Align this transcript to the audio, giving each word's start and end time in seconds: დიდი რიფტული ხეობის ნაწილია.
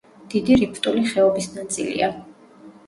დიდი 0.33 0.57
რიფტული 0.61 1.03
ხეობის 1.11 1.51
ნაწილია. 1.59 2.13